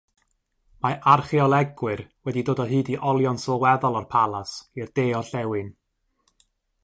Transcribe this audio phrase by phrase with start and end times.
[0.85, 5.69] Mae archeolegwyr wedi dod o hyd i olion sylweddol o'r palas i'r de-orllewin.